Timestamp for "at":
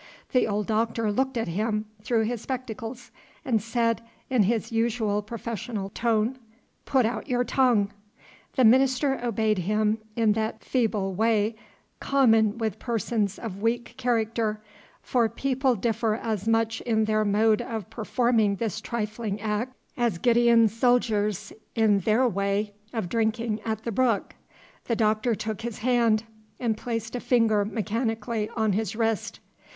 1.37-1.47, 23.63-23.83